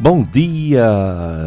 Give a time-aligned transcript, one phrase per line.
[0.00, 0.86] Bom dia,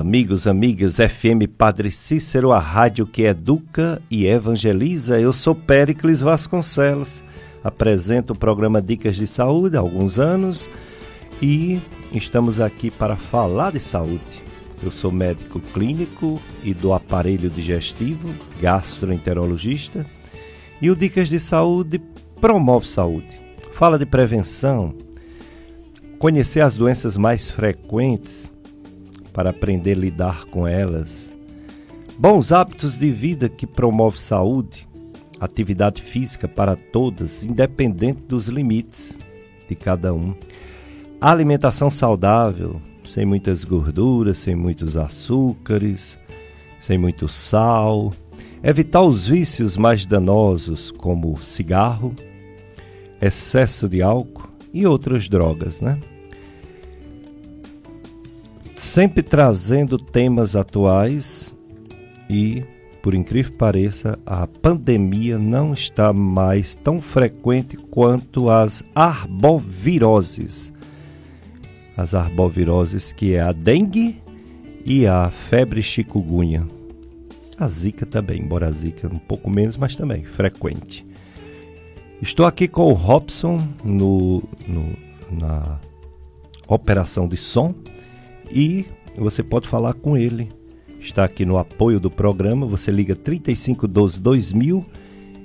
[0.02, 5.18] amigos, amigas, FM Padre Cícero, a rádio que educa e evangeliza.
[5.18, 7.24] Eu sou Péricles Vasconcelos,
[7.64, 10.70] apresento o programa Dicas de Saúde há alguns anos
[11.42, 11.80] e
[12.14, 14.44] estamos aqui para falar de saúde.
[14.84, 20.06] Eu sou médico clínico e do aparelho digestivo, gastroenterologista,
[20.82, 22.02] e o Dicas de Saúde
[22.42, 23.30] promove saúde,
[23.72, 24.94] fala de prevenção,
[26.22, 28.51] conhecer as doenças mais frequentes
[29.34, 31.36] para aprender a lidar com elas,
[32.18, 34.88] bons hábitos de vida que promove saúde,
[35.40, 39.18] atividade física para todas, independente dos limites
[39.68, 40.36] de cada um,
[41.20, 46.20] alimentação saudável, sem muitas gorduras, sem muitos açúcares,
[46.80, 48.12] sem muito sal,
[48.64, 52.14] evitar os vícios mais danosos como cigarro,
[53.22, 56.00] excesso de álcool e outras drogas, né?
[58.92, 61.58] Sempre trazendo temas atuais
[62.30, 62.62] e,
[63.02, 70.74] por incrível que pareça, a pandemia não está mais tão frequente quanto as arboviroses.
[71.96, 74.22] As arboviroses que é a dengue
[74.86, 76.68] e a febre chikungunya.
[77.58, 81.08] A zika também, embora a zika um pouco menos, mas também frequente.
[82.22, 85.80] Estou aqui com o Robson no, no na
[86.68, 87.74] operação de som
[88.54, 88.86] e
[89.18, 90.52] você pode falar com ele.
[91.00, 94.86] Está aqui no apoio do programa, você liga 3512 2000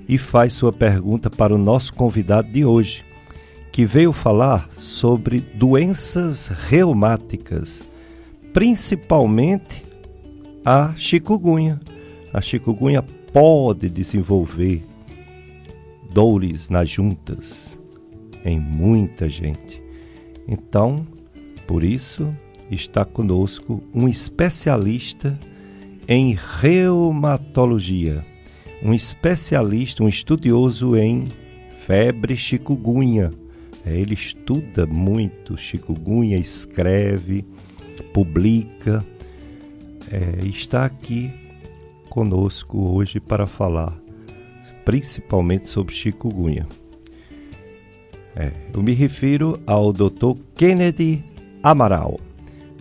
[0.08, 3.04] e faz sua pergunta para o nosso convidado de hoje,
[3.72, 7.82] que veio falar sobre doenças reumáticas,
[8.52, 9.82] principalmente
[10.64, 11.80] a chikungunya.
[12.32, 14.84] A chikungunya pode desenvolver
[16.12, 17.78] dores nas juntas
[18.44, 19.82] em muita gente.
[20.46, 21.06] Então,
[21.66, 22.32] por isso,
[22.70, 25.38] está conosco um especialista
[26.09, 28.25] em reumatologia,
[28.82, 31.28] um especialista, um estudioso em
[31.87, 33.31] febre chikungunya.
[33.84, 37.44] É, ele estuda muito chikungunya, escreve,
[38.12, 39.05] publica,
[40.10, 41.31] é, está aqui
[42.09, 43.97] conosco hoje para falar
[44.84, 46.66] principalmente sobre chikungunya.
[48.34, 50.38] É, eu me refiro ao Dr.
[50.55, 51.25] Kennedy
[51.62, 52.19] Amaral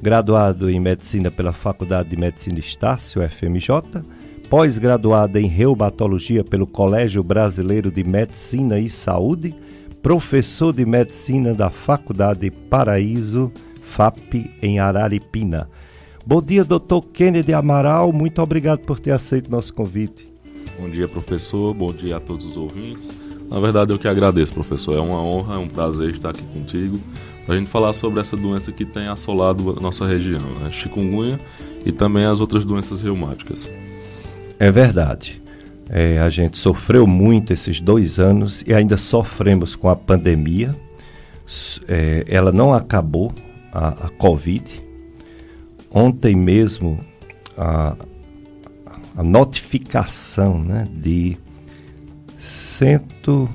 [0.01, 4.01] graduado em Medicina pela Faculdade de Medicina Estácio, FMJ,
[4.50, 9.56] pós-graduado em Reumatologia pelo Colégio Brasileiro de Medicina e Saúde,
[10.01, 13.51] professor de Medicina da Faculdade Paraíso,
[13.91, 15.69] FAP, em Araripina.
[16.25, 20.27] Bom dia, doutor Kennedy Amaral, muito obrigado por ter aceito nosso convite.
[20.79, 23.07] Bom dia, professor, bom dia a todos os ouvintes.
[23.50, 24.97] Na verdade, eu que agradeço, professor.
[24.97, 27.00] É uma honra, é um prazer estar aqui contigo
[27.45, 31.39] para a gente falar sobre essa doença que tem assolado a nossa região, a chikungunya
[31.85, 33.69] e também as outras doenças reumáticas.
[34.59, 35.41] É verdade.
[35.88, 40.75] É, a gente sofreu muito esses dois anos e ainda sofremos com a pandemia.
[41.88, 43.31] É, ela não acabou,
[43.72, 44.83] a, a Covid.
[45.91, 47.00] Ontem mesmo,
[47.57, 47.95] a,
[49.16, 51.38] a notificação né, de
[52.39, 53.47] cento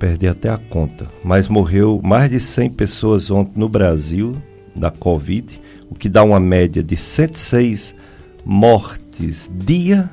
[0.00, 4.34] perdi até a conta, mas morreu mais de 100 pessoas ontem no Brasil
[4.74, 7.94] da Covid, o que dá uma média de 106
[8.42, 10.08] mortes dia.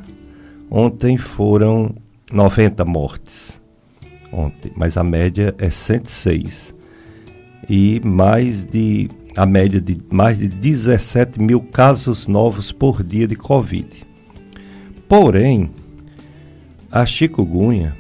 [0.70, 1.96] Ontem foram
[2.34, 3.62] 90 mortes.
[4.30, 6.76] Ontem, mas a média é 106.
[7.70, 13.38] E mais de a média de mais de 17 mil casos novos por dia de
[13.38, 14.06] Covid.
[15.08, 15.70] Porém,
[16.92, 17.96] a chikungunya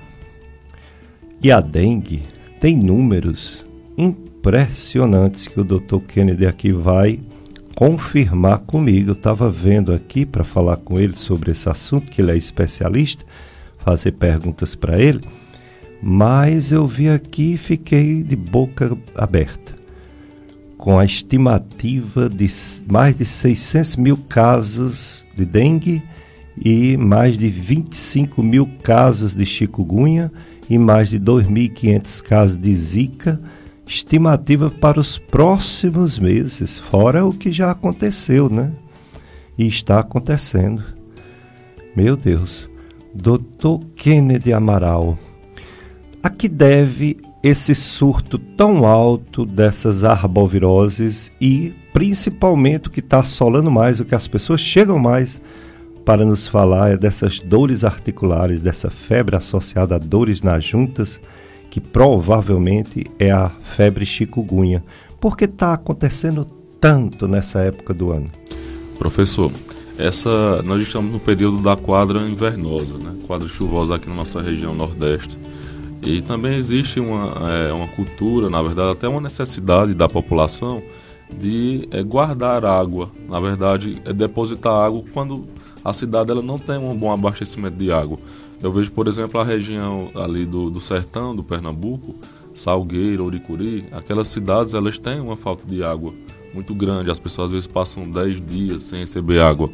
[1.41, 2.23] e a dengue
[2.59, 3.63] tem números
[3.97, 5.99] impressionantes que o Dr.
[6.07, 7.19] Kennedy aqui vai
[7.75, 9.11] confirmar comigo.
[9.11, 13.23] Eu estava vendo aqui para falar com ele sobre esse assunto, que ele é especialista,
[13.77, 15.21] fazer perguntas para ele,
[16.01, 19.77] mas eu vi aqui e fiquei de boca aberta.
[20.75, 22.47] Com a estimativa de
[22.89, 26.01] mais de 600 mil casos de dengue
[26.59, 30.31] e mais de 25 mil casos de chikungunya
[30.69, 33.39] e mais de 2.500 casos de Zika,
[33.85, 38.71] estimativa para os próximos meses, fora o que já aconteceu, né?
[39.57, 40.83] E está acontecendo.
[41.95, 42.69] Meu Deus.
[43.13, 45.17] Doutor Kennedy Amaral,
[46.21, 53.71] a que deve esse surto tão alto dessas arboviroses e principalmente o que está assolando
[53.71, 55.41] mais, o que as pessoas chegam mais
[56.07, 61.19] para nos falar dessas dores articulares, dessa febre associada a dores nas juntas,
[61.69, 64.81] que provavelmente é a febre chikungunya.
[65.19, 66.45] Por que está acontecendo
[66.79, 68.31] tanto nessa época do ano?
[68.97, 69.51] Professor,
[69.97, 73.13] essa nós estamos no período da quadra invernosa, né?
[73.27, 75.37] quadra chuvosa aqui na nossa região nordeste.
[76.01, 80.81] E também existe uma, é, uma cultura, na verdade, até uma necessidade da população
[81.37, 83.11] de é, guardar água.
[83.27, 85.56] Na verdade, é depositar água quando
[85.87, 88.17] a cidade ela não tem um bom abastecimento de água.
[88.61, 92.13] Eu vejo, por exemplo, a região ali do, do sertão, do Pernambuco,
[92.53, 96.11] Salgueiro, Uricuri, aquelas cidades elas têm uma falta de água
[96.53, 97.09] muito grande.
[97.09, 99.69] As pessoas às vezes passam 10 dias sem receber água.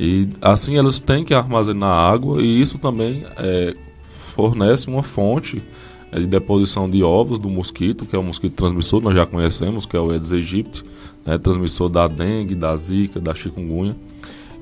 [0.00, 3.74] E assim elas têm que armazenar água e isso também é,
[4.34, 5.62] fornece uma fonte
[6.10, 9.84] é, de deposição de ovos do mosquito, que é o mosquito transmissor, nós já conhecemos,
[9.84, 10.82] que é o Aedes aegypti,
[11.26, 13.94] né, transmissor da dengue, da zika, da chikungunya.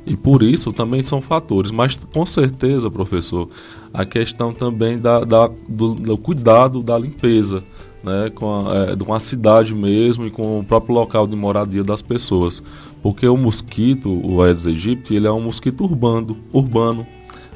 [0.05, 3.49] E por isso também são fatores, mas com certeza, professor,
[3.95, 7.63] a questão também da, da do, do, cuidado da limpeza,
[8.03, 11.85] né, com a, é, de uma cidade mesmo e com o próprio local de moradia
[11.85, 12.61] das pessoas.
[13.01, 17.07] Porque o mosquito, o Aedes aegypti, ele é um mosquito urbano, urbano.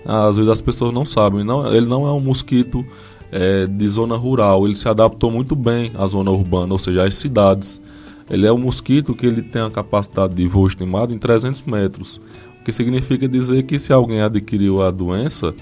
[0.05, 2.85] Às vezes as pessoas não sabem, não, ele não é um mosquito
[3.33, 7.17] é, de zona rural, ele se adaptou muito bem à zona urbana, ou seja, às
[7.17, 7.81] cidades.
[8.28, 12.20] Ele é um mosquito que ele tem a capacidade de voo estimado em 300 metros,
[12.61, 15.55] o que significa dizer que se alguém adquiriu a doença,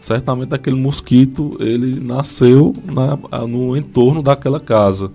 [0.00, 3.16] certamente aquele mosquito ele nasceu na,
[3.46, 5.10] no entorno daquela casa.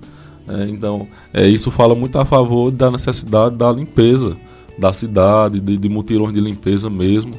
[0.48, 4.38] É, então, é, isso fala muito a favor da necessidade da limpeza
[4.78, 7.34] da cidade, de, de mutirões de limpeza mesmo,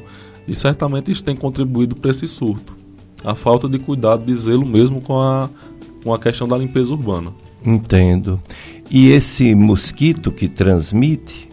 [0.47, 2.75] e certamente isso tem contribuído para esse surto.
[3.23, 5.49] A falta de cuidado, de zelo mesmo com a,
[6.03, 7.31] com a questão da limpeza urbana.
[7.65, 8.39] Entendo.
[8.89, 11.49] E esse mosquito que transmite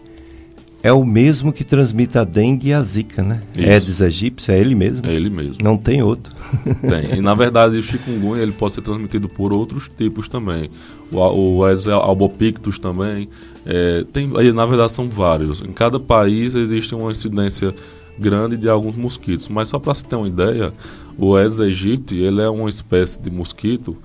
[0.83, 3.39] é o mesmo que transmite a dengue e a zika, né?
[3.57, 3.65] Isso.
[3.65, 5.07] Aedes aegypti, é ele mesmo?
[5.07, 5.63] É ele mesmo.
[5.63, 6.33] Não tem outro.
[6.87, 7.19] Tem.
[7.19, 10.69] E na verdade o chikungunya ele pode ser transmitido por outros tipos também.
[11.09, 13.29] O, o Aedes albopictus também.
[13.65, 15.61] É, tem, na verdade são vários.
[15.61, 17.73] Em cada país existe uma incidência
[18.19, 19.47] grande de alguns mosquitos.
[19.47, 20.73] Mas só para se ter uma ideia,
[21.17, 23.95] o Aedes aegypti ele é uma espécie de mosquito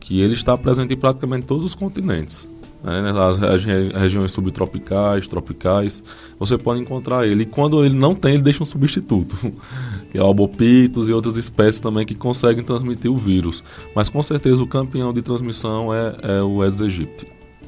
[0.00, 2.48] que ele está presente em praticamente todos os continentes.
[2.84, 3.12] Né?
[3.18, 6.02] As regi regiões subtropicais, tropicais,
[6.38, 7.44] você pode encontrar ele.
[7.44, 9.34] E quando ele não tem, ele deixa um substituto,
[10.12, 13.64] que é o albopitos e outras espécies também que conseguem transmitir o vírus.
[13.96, 17.26] Mas com certeza o campeão de transmissão é, é o Aedes aegypti.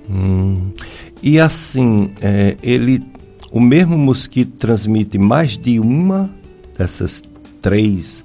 [0.08, 0.70] Hum.
[1.22, 3.02] E assim, é, ele,
[3.50, 6.30] o mesmo mosquito transmite mais de uma
[6.76, 7.22] dessas
[7.62, 8.22] três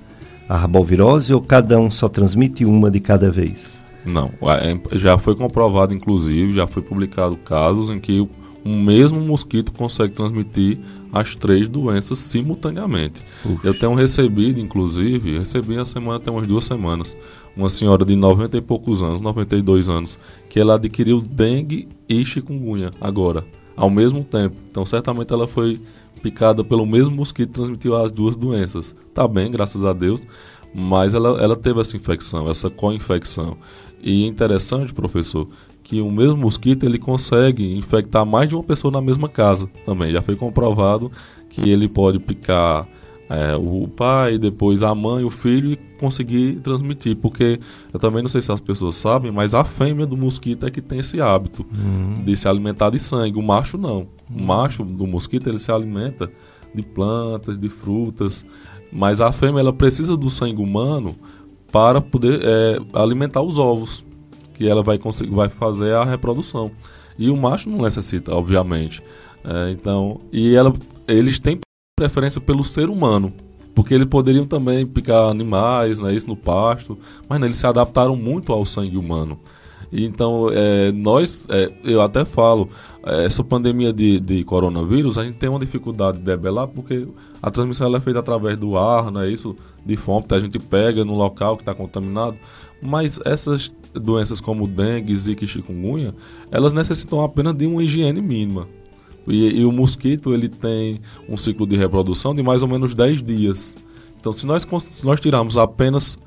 [0.49, 3.80] arboviroses ou cada um só transmite uma de cada vez?
[4.05, 4.31] Não,
[4.93, 8.27] já foi comprovado, inclusive, já foi publicado casos em que
[8.63, 10.79] o mesmo mosquito consegue transmitir
[11.11, 13.21] as três doenças simultaneamente.
[13.63, 17.15] Eu tenho recebido, inclusive, recebi a semana, tem umas duas semanas,
[17.55, 20.17] uma senhora de 90 e poucos anos, 92 anos,
[20.49, 23.45] que ela adquiriu dengue e chikungunya agora,
[23.75, 24.55] ao mesmo tempo.
[24.69, 25.79] Então, certamente ela foi
[26.21, 28.95] picada pelo mesmo mosquito que transmitiu as duas doenças.
[29.13, 30.25] Tá bem, graças a Deus,
[30.73, 33.57] mas ela, ela teve essa infecção, essa co-infecção.
[34.03, 35.47] E é interessante, professor,
[35.83, 40.11] que o mesmo mosquito ele consegue infectar mais de uma pessoa na mesma casa também.
[40.11, 41.11] Já foi comprovado
[41.49, 42.87] que ele pode picar
[43.29, 47.15] é, o pai, depois a mãe, o filho e conseguir transmitir.
[47.15, 47.59] Porque
[47.93, 50.81] eu também não sei se as pessoas sabem, mas a fêmea do mosquito é que
[50.81, 52.23] tem esse hábito uhum.
[52.25, 53.37] de se alimentar de sangue.
[53.37, 54.07] O macho não.
[54.29, 56.29] O macho do mosquito ele se alimenta
[56.73, 58.45] de plantas, de frutas.
[58.91, 61.15] Mas a fêmea ela precisa do sangue humano
[61.71, 64.03] para poder é, alimentar os ovos,
[64.53, 66.71] que ela vai, conseguir, vai fazer a reprodução.
[67.17, 69.01] E o macho não necessita, obviamente.
[69.43, 70.73] É, então, e ela,
[71.07, 71.59] eles têm
[71.97, 73.33] preferência pelo ser humano,
[73.73, 76.97] porque eles poderiam também picar animais, né, isso no pasto,
[77.27, 79.39] mas né, eles se adaptaram muito ao sangue humano.
[79.91, 82.69] Então, é, nós, é, eu até falo,
[83.05, 87.07] é, essa pandemia de, de coronavírus, a gente tem uma dificuldade de debelar, porque
[87.41, 89.55] a transmissão é feita através do ar, não é isso?
[89.85, 92.37] De fome, a gente pega no local que está contaminado.
[92.81, 96.15] Mas essas doenças como dengue, zika e chikungunya,
[96.49, 98.67] elas necessitam apenas de uma higiene mínima.
[99.27, 103.21] E, e, o mosquito ele tem um ciclo de reprodução de mais ou menos 10
[103.21, 103.75] dias.
[104.19, 106.17] Então, se nós, se nós tirarmos apenas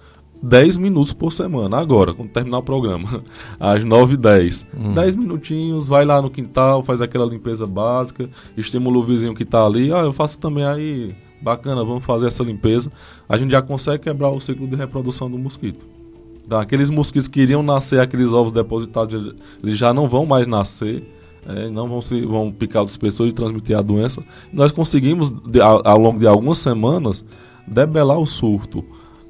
[0.45, 1.79] 10 minutos por semana.
[1.79, 3.25] Agora, quando terminar o programa,
[3.59, 4.67] às 9h10.
[4.79, 4.93] Hum.
[4.93, 9.65] 10 minutinhos, vai lá no quintal, faz aquela limpeza básica, estimula o vizinho que está
[9.65, 9.91] ali.
[9.91, 11.15] Ah, eu faço também aí.
[11.41, 12.93] Bacana, vamos fazer essa limpeza.
[13.29, 15.85] A gente já consegue quebrar o ciclo de reprodução do mosquito.
[16.47, 21.11] Então, aqueles mosquitos que iriam nascer, aqueles ovos depositados, eles já não vão mais nascer.
[21.47, 24.23] É, não vão, se, vão picar outras pessoas e transmitir a doença.
[24.51, 27.23] Nós conseguimos, de, ao, ao longo de algumas semanas,
[27.67, 28.83] debelar o surto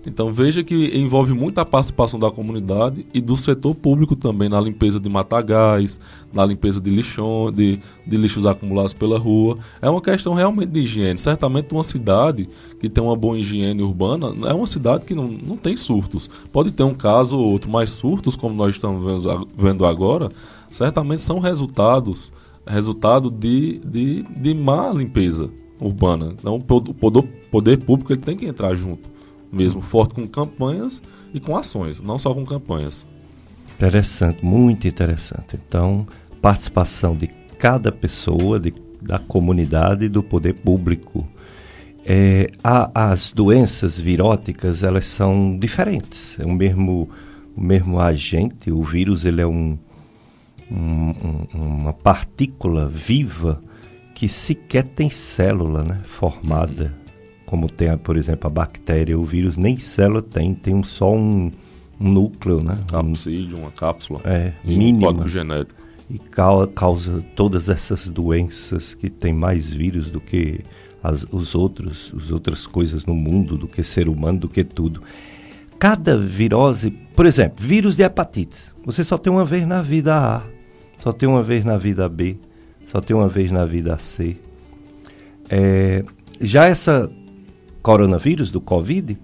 [0.06, 5.00] Então veja que envolve muita participação da comunidade e do setor público também na limpeza
[5.00, 5.98] de matagais,
[6.32, 9.58] na limpeza de lixão, de, de lixos acumulados pela rua.
[9.80, 11.18] É uma questão realmente de higiene.
[11.18, 15.56] Certamente uma cidade que tem uma boa higiene urbana é uma cidade que não, não
[15.56, 16.28] tem surtos.
[16.52, 19.24] Pode ter um caso ou outro, mas surtos, como nós estamos
[19.56, 20.30] vendo, agora,
[20.70, 22.32] certamente são resultados
[22.66, 26.34] resultado de, de, de má limpeza urbana.
[26.38, 29.13] Então o poder, poder público ele tem que entrar junto
[29.54, 31.00] mesmo forte com campanhas
[31.32, 33.06] e com ações, não só com campanhas.
[33.76, 35.56] Interessante, muito interessante.
[35.66, 36.06] Então,
[36.40, 37.26] participação de
[37.58, 41.26] cada pessoa, de, da comunidade e do poder público.
[42.04, 46.38] É, a, as doenças viróticas, elas são diferentes.
[46.38, 47.08] É o mesmo,
[47.56, 49.78] o mesmo agente, o vírus, ele é um,
[50.70, 53.62] um, uma partícula viva
[54.14, 56.94] que sequer tem célula né, formada.
[56.98, 57.03] Uhum
[57.54, 61.52] como tem, por exemplo, a bactéria, o vírus, nem célula tem, tem só um,
[62.00, 62.76] um núcleo, né?
[62.88, 64.20] Capsídeo, uma cápsula.
[64.24, 65.10] É, mínima.
[65.10, 65.80] Um código genético.
[66.10, 70.64] E causa todas essas doenças que tem mais vírus do que
[71.00, 75.00] as os outros, as outras coisas no mundo, do que ser humano, do que tudo.
[75.78, 80.42] Cada virose, por exemplo, vírus de hepatite, você só tem uma vez na vida A,
[80.98, 82.36] só tem uma vez na vida B,
[82.88, 84.36] só tem uma vez na vida C.
[85.48, 86.04] É,
[86.40, 87.08] já essa
[87.84, 89.18] coronavírus, do Covid,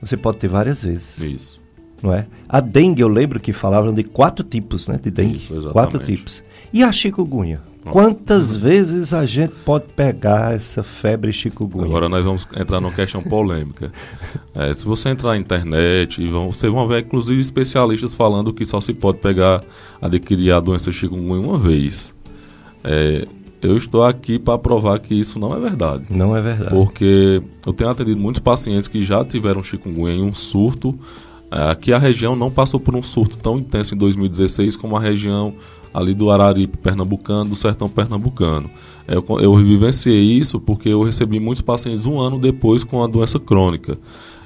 [0.00, 1.18] você pode ter várias vezes.
[1.18, 1.58] Isso.
[2.02, 2.26] Não é?
[2.46, 5.00] A dengue, eu lembro que falavam de quatro tipos, né?
[5.02, 5.38] De dengue.
[5.38, 5.72] Isso, exatamente.
[5.72, 6.42] Quatro tipos.
[6.70, 7.60] E a chikungunya?
[7.90, 11.86] Quantas vezes a gente pode pegar essa febre chikungunya?
[11.86, 13.90] Agora nós vamos entrar numa questão polêmica.
[14.54, 18.82] É, se você entrar na internet, vão, você vão ver inclusive especialistas falando que só
[18.82, 19.64] se pode pegar,
[20.02, 22.14] adquirir a doença chikungunya uma vez.
[22.84, 23.26] É,
[23.60, 26.04] eu estou aqui para provar que isso não é verdade.
[26.10, 26.70] Não é verdade.
[26.70, 30.98] Porque eu tenho atendido muitos pacientes que já tiveram chikungunya em um surto.
[31.50, 35.54] Aqui a região não passou por um surto tão intenso em 2016 como a região
[35.92, 38.70] ali do Araripe pernambucano, do sertão pernambucano.
[39.06, 43.38] Eu, eu vivenciei isso porque eu recebi muitos pacientes um ano depois com a doença
[43.38, 43.98] crônica.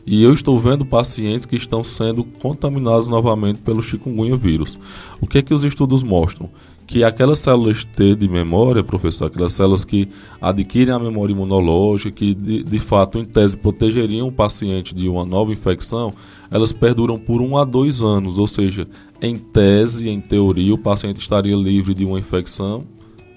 [0.04, 4.78] E eu estou vendo pacientes que estão sendo contaminados novamente pelo chikungunya vírus.
[5.21, 6.50] O que é que os estudos mostram?
[6.92, 12.35] que aquelas células T de memória, professor, aquelas células que adquirem a memória imunológica, que
[12.35, 16.12] de, de fato, em tese, protegeriam o paciente de uma nova infecção,
[16.50, 18.87] elas perduram por um a dois anos, ou seja,
[19.23, 22.85] em tese, em teoria, o paciente estaria livre de uma infecção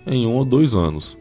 [0.05, 1.17] em um ou dois anos.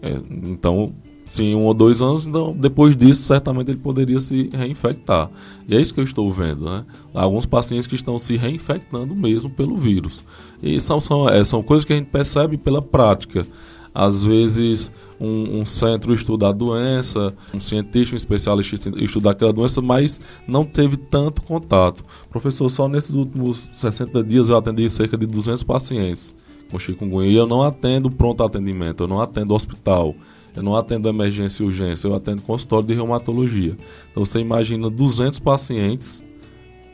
[0.00, 0.94] É, então,
[1.28, 5.30] sim, um ou dois anos, então depois disso certamente ele poderia se reinfectar.
[5.68, 6.84] E é isso que eu estou vendo, né?
[7.12, 10.22] Alguns pacientes que estão se reinfectando mesmo pelo vírus.
[10.62, 13.46] E são, são, é, são coisas que a gente percebe pela prática.
[13.94, 19.80] Às vezes um, um, centro estuda a doença, um cientista, um especialista estuda aquela doença,
[19.80, 22.04] mas não teve tanto contato.
[22.30, 26.34] Professor, só nesses últimos 60 dias eu atendi cerca de 200 pacientes
[26.70, 30.14] com chikungunya e eu não atendo pronto atendimento, eu não atendo hospital.
[30.56, 33.76] Eu não atendo emergência e urgência, eu atendo consultório de reumatologia.
[34.10, 36.24] Então você imagina 200 pacientes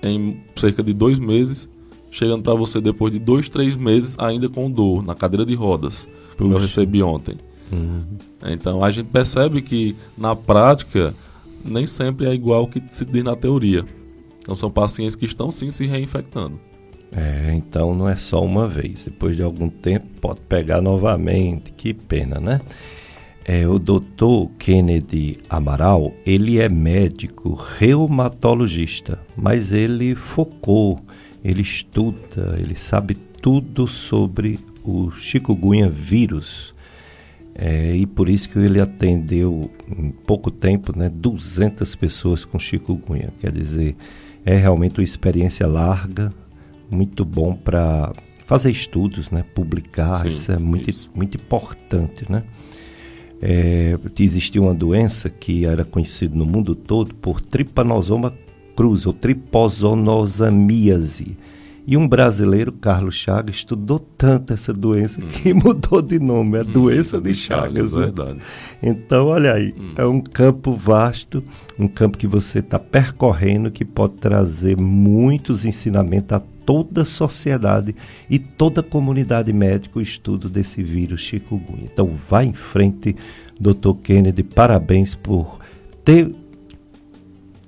[0.02, 1.68] em cerca de dois meses,
[2.10, 6.08] chegando para você depois de dois, três meses ainda com dor na cadeira de rodas,
[6.36, 7.36] como eu recebi ontem.
[7.70, 8.00] Uhum.
[8.44, 11.14] Então a gente percebe que na prática
[11.64, 13.84] nem sempre é igual o que se diz na teoria.
[14.40, 16.58] Então são pacientes que estão sim se reinfectando.
[17.14, 19.04] É, então não é só uma vez.
[19.04, 21.72] Depois de algum tempo pode pegar novamente.
[21.72, 22.60] Que pena, né?
[23.44, 31.00] É, o doutor Kennedy Amaral, ele é médico reumatologista, mas ele focou,
[31.44, 36.72] ele estuda, ele sabe tudo sobre o chikungunya vírus.
[37.54, 43.30] É, e por isso que ele atendeu em pouco tempo né, 200 pessoas com chikungunya.
[43.40, 43.96] Quer dizer,
[44.44, 46.30] é realmente uma experiência larga,
[46.90, 48.12] muito bom para
[48.46, 50.18] fazer estudos, né, publicar.
[50.18, 51.10] Sim, isso é muito, isso.
[51.14, 52.44] muito importante, né?
[53.42, 58.32] É, existia uma doença que era conhecida no mundo todo por tripanosoma
[58.76, 61.36] cruz, ou triposonosamiase.
[61.84, 65.26] E um brasileiro, Carlos Chagas, estudou tanto essa doença hum.
[65.26, 67.90] que mudou de nome, a hum, doença de Chagas.
[67.90, 68.04] Chagas né?
[68.04, 68.38] verdade.
[68.80, 69.94] Então, olha aí, hum.
[69.96, 71.42] é um campo vasto,
[71.76, 77.94] um campo que você está percorrendo que pode trazer muitos ensinamentos a toda a sociedade
[78.28, 81.88] e toda a comunidade médica o estudo desse vírus chikungunya.
[81.92, 83.16] Então vá em frente,
[83.60, 83.94] Dr.
[84.02, 85.58] Kennedy, parabéns por
[86.04, 86.34] ter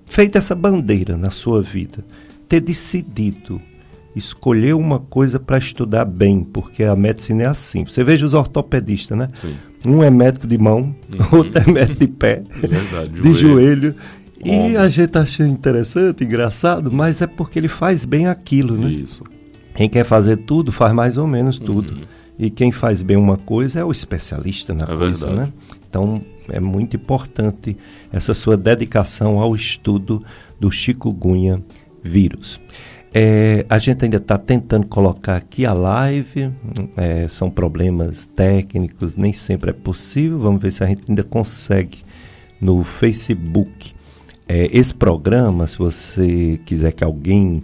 [0.06, 2.04] feito essa bandeira na sua vida,
[2.48, 3.60] ter decidido
[4.14, 7.84] escolher uma coisa para estudar bem, porque a medicina é assim.
[7.84, 9.28] Você veja os ortopedistas, né?
[9.34, 9.56] Sim.
[9.84, 10.94] Um é médico de mão,
[11.32, 11.38] uhum.
[11.38, 13.38] outro é médico de pé, Verdade, de joelho.
[13.48, 13.94] joelho
[14.44, 18.90] E a gente achou interessante, engraçado, mas é porque ele faz bem aquilo, né?
[18.90, 19.24] Isso.
[19.74, 21.92] Quem quer fazer tudo, faz mais ou menos tudo.
[21.92, 22.00] Uhum.
[22.38, 25.50] E quem faz bem uma coisa é o especialista na é coisa, verdade.
[25.50, 25.52] né?
[25.88, 27.76] Então é muito importante
[28.12, 30.22] essa sua dedicação ao estudo
[30.60, 31.62] do chikungunya
[32.02, 32.60] vírus.
[33.16, 36.50] É, a gente ainda está tentando colocar aqui a live,
[36.96, 40.38] é, são problemas técnicos, nem sempre é possível.
[40.40, 41.98] Vamos ver se a gente ainda consegue
[42.60, 43.93] no Facebook.
[44.46, 47.62] É, esse programa, se você quiser que alguém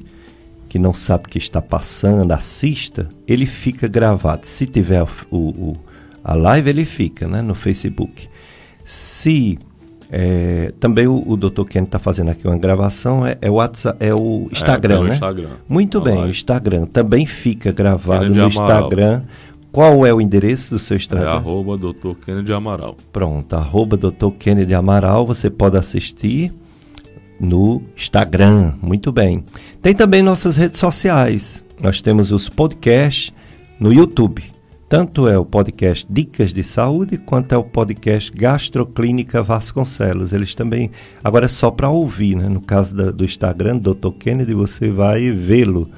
[0.69, 4.47] que não sabe o que está passando assista, ele fica gravado.
[4.47, 5.73] Se tiver o, o
[6.23, 8.29] a live, ele fica né, no Facebook.
[8.85, 9.59] Se
[10.11, 11.65] é, também o, o Dr.
[11.65, 15.03] Ken está fazendo aqui uma gravação, é, é, o, WhatsApp, é o é, Instagram, é,
[15.05, 15.15] né?
[15.15, 15.49] Instagram.
[15.69, 16.29] Muito bem, live.
[16.29, 19.23] o Instagram também fica gravado Kennedy no Instagram.
[19.73, 21.29] Qual é o endereço do seu Instagram?
[21.29, 22.15] É arroba Dr.
[22.25, 22.97] Kennedy Amaral.
[23.13, 24.31] Pronto, arroba Dr.
[24.37, 26.53] Kennedy Amaral, você pode assistir
[27.41, 28.75] no Instagram.
[28.83, 29.45] Muito bem.
[29.81, 31.65] Tem também nossas redes sociais.
[31.83, 33.33] Nós temos os podcasts
[33.81, 34.45] no YouTube.
[34.91, 40.33] Tanto é o podcast Dicas de Saúde, quanto é o podcast Gastroclínica Vasconcelos.
[40.33, 40.91] Eles também.
[41.23, 42.49] Agora é só para ouvir, né?
[42.49, 44.11] No caso da, do Instagram, Dr.
[44.19, 45.89] Kennedy, você vai vê-lo,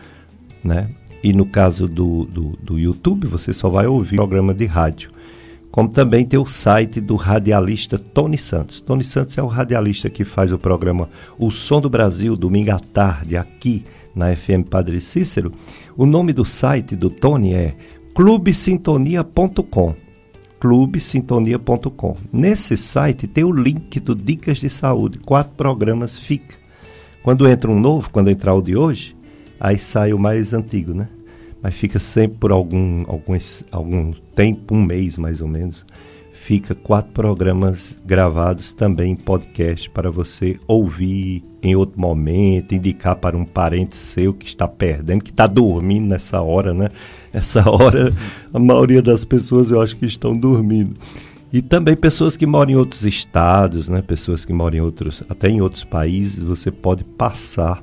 [0.62, 0.88] né?
[1.24, 5.10] E no caso do, do, do YouTube, você só vai ouvir o programa de rádio.
[5.72, 8.82] Como também tem o site do radialista Tony Santos.
[8.82, 12.78] Tony Santos é o radialista que faz o programa O Som do Brasil, domingo à
[12.78, 15.50] tarde, aqui na FM Padre Cícero.
[15.96, 17.74] O nome do site do Tony é
[18.14, 19.94] clubesintonia.com
[20.60, 22.16] clubesintonia.com.
[22.32, 26.54] Nesse site tem o link do Dicas de Saúde, quatro programas fica.
[27.22, 29.16] Quando entra um novo, quando entrar o de hoje,
[29.58, 31.08] aí sai o mais antigo, né?
[31.62, 33.38] Mas fica sempre por algum, algum,
[33.70, 35.84] algum tempo, um mês mais ou menos,
[36.32, 43.36] fica quatro programas gravados também em podcast para você ouvir em outro momento, indicar para
[43.36, 46.88] um parente seu que está perdendo, que está dormindo nessa hora, né?
[47.32, 48.12] Essa hora,
[48.52, 50.94] a maioria das pessoas eu acho que estão dormindo.
[51.52, 54.02] E também pessoas que moram em outros estados, né?
[54.02, 57.80] Pessoas que moram em outros, até em outros países, você pode passar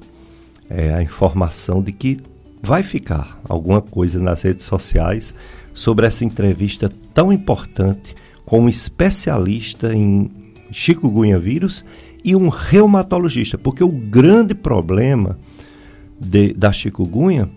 [0.69, 2.19] é, a informação de que
[2.61, 5.33] vai ficar alguma coisa nas redes sociais
[5.73, 10.29] sobre essa entrevista tão importante com um especialista em
[10.71, 11.85] chikungunya vírus
[12.23, 15.37] e um reumatologista, porque o grande problema
[16.19, 17.49] de, da chikungunya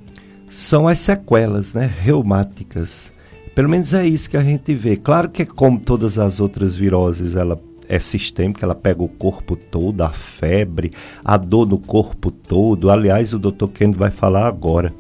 [0.48, 3.10] são as sequelas né, reumáticas.
[3.54, 4.96] Pelo menos é isso que a gente vê.
[4.96, 10.02] Claro que, como todas as outras viroses, ela é sistêmica, ela pega o corpo todo,
[10.02, 10.92] a febre,
[11.24, 12.90] a dor no corpo todo.
[12.90, 13.68] Aliás, o Dr.
[13.72, 14.94] Kendo vai falar agora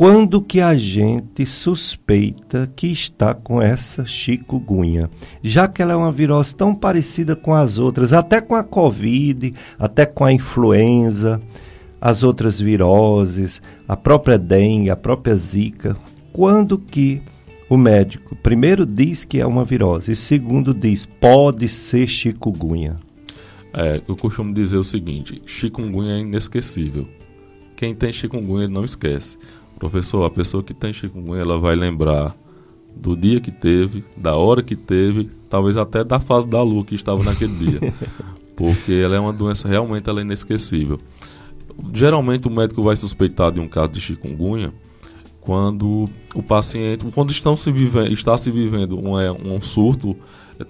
[0.00, 5.10] quando que a gente suspeita que está com essa chikungunya,
[5.42, 9.52] já que ela é uma virose tão parecida com as outras, até com a covid,
[9.78, 11.38] até com a influenza,
[12.00, 15.94] as outras viroses, a própria dengue, a própria zika,
[16.32, 17.20] quando que
[17.70, 22.96] o médico primeiro diz que é uma virose e segundo diz pode ser chikungunya?
[23.72, 27.06] É, eu costumo dizer o seguinte, chikungunya é inesquecível.
[27.76, 29.38] Quem tem chikungunya não esquece.
[29.78, 32.34] Professor, a pessoa que tem chikungunya, ela vai lembrar
[32.94, 36.96] do dia que teve, da hora que teve, talvez até da fase da lua que
[36.96, 37.94] estava naquele dia.
[38.56, 40.98] Porque ela é uma doença realmente ela é inesquecível.
[41.94, 44.72] Geralmente o médico vai suspeitar de um caso de chikungunya
[45.50, 50.16] quando o paciente, quando estão se vivendo, está se vivendo um, é, um surto,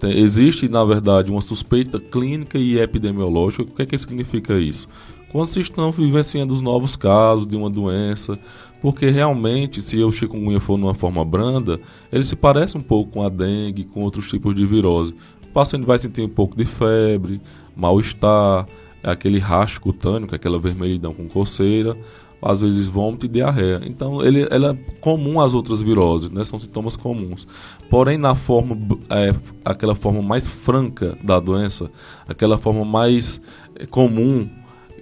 [0.04, 3.64] existe na verdade uma suspeita clínica e epidemiológica.
[3.64, 4.88] O que é que significa isso?
[5.30, 8.38] Quando se estão vivenciando os novos casos de uma doença,
[8.80, 11.78] porque realmente, se o chikungunya for numa forma branda,
[12.10, 15.14] ele se parece um pouco com a dengue, com outros tipos de virose.
[15.44, 17.38] O paciente vai sentir um pouco de febre,
[17.76, 18.66] mal-estar,
[19.02, 21.98] é aquele rastro cutâneo, é aquela vermelhidão com coceira,
[22.42, 23.80] às vezes vômito e diarreia.
[23.84, 26.42] Então, ele, ela é comum às outras viroses, né?
[26.44, 27.46] são sintomas comuns.
[27.88, 28.76] Porém, na forma,
[29.10, 31.90] é, aquela forma mais franca da doença,
[32.28, 33.40] aquela forma mais
[33.76, 34.48] é, comum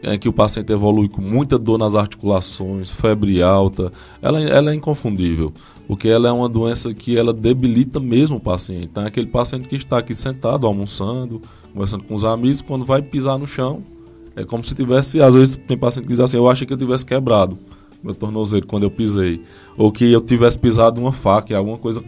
[0.02, 3.90] é que o paciente evolui com muita dor nas articulações, febre alta,
[4.22, 5.52] ela, ela é inconfundível,
[5.88, 8.84] porque ela é uma doença que ela debilita mesmo o paciente.
[8.84, 13.02] Então, é aquele paciente que está aqui sentado, almoçando, conversando com os amigos, quando vai
[13.02, 13.82] pisar no chão,
[14.38, 16.78] é como se tivesse, às vezes tem paciente que diz assim, eu achei que eu
[16.78, 17.58] tivesse quebrado
[18.02, 19.42] meu tornozelo quando eu pisei,
[19.76, 22.02] ou que eu tivesse pisado uma faca, alguma coisa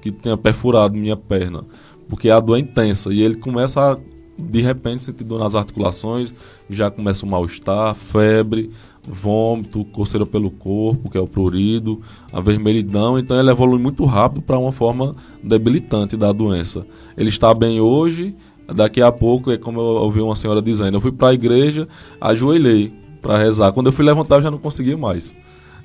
[0.00, 1.64] que tenha perfurado minha perna,
[2.08, 3.12] porque a dor é intensa.
[3.12, 3.98] E ele começa a
[4.36, 6.34] de repente sentir dor nas articulações,
[6.68, 8.70] já começa o mal-estar, febre,
[9.06, 12.00] vômito, coceira pelo corpo, que é o prurido,
[12.32, 16.86] a vermelhidão, então ele evolui muito rápido para uma forma debilitante da doença.
[17.16, 18.34] Ele está bem hoje,
[18.66, 21.86] Daqui a pouco, é como eu ouvi uma senhora dizendo, eu fui para a igreja,
[22.20, 23.72] ajoelhei para rezar.
[23.72, 25.34] Quando eu fui levantar, eu já não conseguia mais.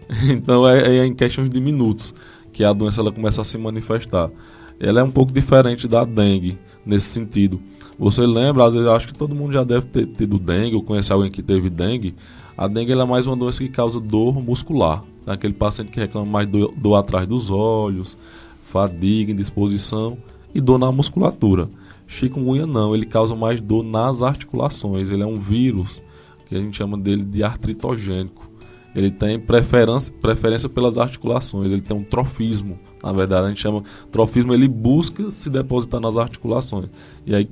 [0.27, 2.15] Então é, é, em questões de minutos
[2.51, 4.31] que a doença ela começa a se manifestar.
[4.79, 7.61] Ela é um pouco diferente da dengue nesse sentido.
[7.99, 10.81] Você lembra, às vezes eu acho que todo mundo já deve ter tido dengue ou
[10.81, 12.15] conhece alguém que teve dengue.
[12.57, 15.03] A dengue é mais uma doença que causa dor muscular.
[15.27, 18.17] Aquele paciente que reclama mais dor, dor atrás dos olhos,
[18.63, 20.17] fadiga, indisposição
[20.55, 21.69] e dor na musculatura.
[22.09, 25.11] Chikungunya não, ele causa mais dor nas articulações.
[25.11, 26.01] Ele é um vírus
[26.47, 28.49] que a gente chama dele de artritogênico.
[28.95, 32.79] Ele tem preferência, preferência pelas articulações, ele tem um trofismo.
[33.03, 36.89] Na verdade, a gente chama trofismo, ele busca se depositar nas articulações
[37.27, 37.47] e aí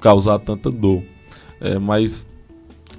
[0.00, 1.04] causar tanta dor.
[1.60, 2.26] É, mas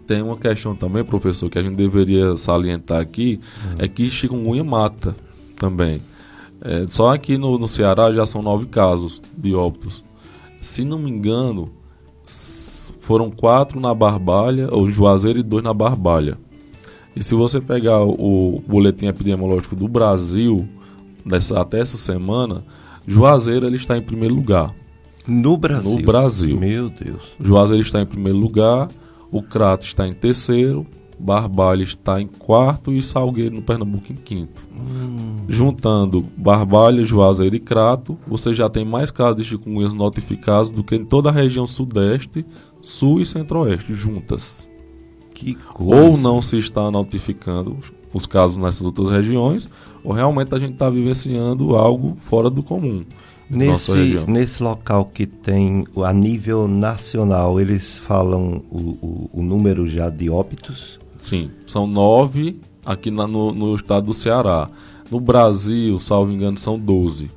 [0.08, 3.76] tem uma questão também, professor, que a gente deveria salientar aqui, uhum.
[3.78, 5.14] é que chikungunya mata
[5.58, 6.02] também.
[6.62, 10.02] É, só aqui no, no Ceará já são nove casos de óbitos
[10.64, 11.66] se não me engano,
[13.02, 16.38] foram quatro na Barbalha, ou Juazeiro e dois na Barbalha.
[17.16, 20.68] E se você pegar o boletim epidemiológico do Brasil,
[21.26, 22.64] dessa, até essa semana,
[23.08, 24.74] Juazeiro ele está em primeiro lugar.
[25.28, 25.92] No Brasil?
[25.92, 26.60] No Brasil.
[26.60, 27.22] Meu Deus.
[27.40, 28.90] Juazeiro está em primeiro lugar,
[29.32, 30.86] o Crato está em terceiro,
[31.20, 34.62] Barbalha está em quarto e Salgueiro no Pernambuco em quinto.
[34.74, 35.38] Hum.
[35.48, 40.96] Juntando Barbalha, Juazeiro e Crato, você já tem mais casos de chikungunya notificados do que
[40.96, 42.46] em toda a região sudeste,
[42.82, 44.70] sul e centro-oeste juntas.
[45.34, 46.04] Que coisa.
[46.04, 47.78] Ou não se está notificando
[48.14, 49.68] os casos nessas outras regiões,
[50.04, 53.04] ou realmente a gente está vivenciando algo fora do comum.
[53.50, 60.10] Nesse, nesse local que tem a nível nacional, eles falam o, o, o número já
[60.10, 60.98] de óbitos?
[61.24, 64.70] Sim, são nove aqui na, no, no estado do Ceará.
[65.10, 67.32] No Brasil, salvo engano, são doze.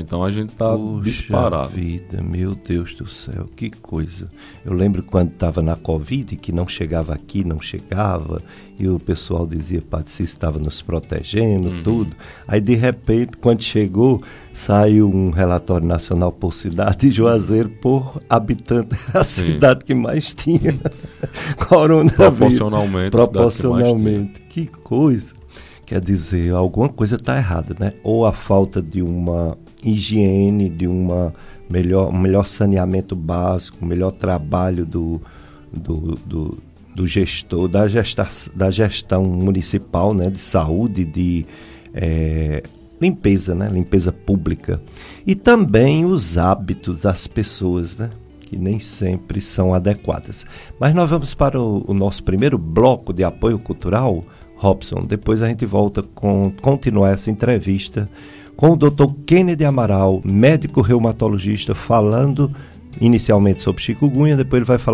[0.00, 1.70] Então a gente está disparado.
[1.70, 4.30] vida, meu Deus do céu, que coisa.
[4.64, 8.42] Eu lembro quando estava na Covid, que não chegava aqui, não chegava,
[8.78, 11.82] e o pessoal dizia, Padre, se estava nos protegendo, uhum.
[11.82, 12.16] tudo.
[12.46, 14.20] Aí de repente, quando chegou,
[14.52, 19.54] saiu um relatório nacional por cidade e Juazeiro por habitante, a Sim.
[19.54, 20.74] cidade que mais tinha
[21.68, 22.16] coronavírus.
[22.16, 23.10] Proporcionalmente.
[23.10, 24.40] Proporcionalmente.
[24.42, 25.40] Que, que coisa.
[25.90, 27.94] Quer dizer, alguma coisa está errada, né?
[28.04, 31.34] Ou a falta de uma higiene, de uma
[31.70, 35.20] melhor, um melhor saneamento básico, melhor trabalho do,
[35.72, 36.58] do, do,
[36.94, 41.46] do gestor, da, gesta, da gestão municipal né, de saúde, de
[41.94, 42.62] é,
[43.00, 44.82] limpeza, né, limpeza pública.
[45.26, 50.44] E também os hábitos das pessoas, né, que nem sempre são adequadas.
[50.78, 54.24] Mas nós vamos para o, o nosso primeiro bloco de apoio cultural,
[54.56, 55.04] Robson.
[55.06, 58.10] Depois a gente volta com continuar essa entrevista
[58.60, 59.06] com o Dr.
[59.24, 62.50] Kennedy Amaral, médico reumatologista, falando
[63.00, 64.88] inicialmente sobre chikungunya, depois ele vai falar